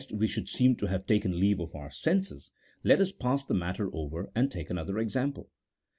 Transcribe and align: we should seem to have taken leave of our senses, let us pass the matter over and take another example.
we 0.11 0.25
should 0.25 0.49
seem 0.49 0.75
to 0.75 0.87
have 0.87 1.05
taken 1.05 1.39
leave 1.39 1.59
of 1.59 1.75
our 1.75 1.91
senses, 1.91 2.49
let 2.83 2.99
us 2.99 3.11
pass 3.11 3.45
the 3.45 3.53
matter 3.53 3.87
over 3.93 4.31
and 4.33 4.49
take 4.49 4.71
another 4.71 4.97
example. 4.97 5.51